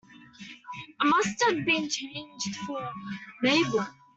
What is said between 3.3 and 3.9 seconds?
Mabel!